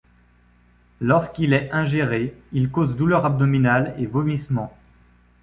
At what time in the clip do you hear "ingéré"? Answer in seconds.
1.71-2.35